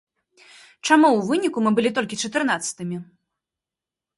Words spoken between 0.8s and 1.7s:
Чаму ў выніку